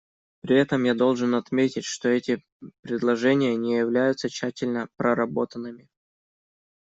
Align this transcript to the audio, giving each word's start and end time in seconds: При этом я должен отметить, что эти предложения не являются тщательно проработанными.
При 0.41 0.57
этом 0.57 0.85
я 0.85 0.95
должен 0.95 1.35
отметить, 1.35 1.85
что 1.85 2.09
эти 2.09 2.43
предложения 2.81 3.55
не 3.55 3.77
являются 3.77 4.29
тщательно 4.29 4.89
проработанными. 4.95 5.89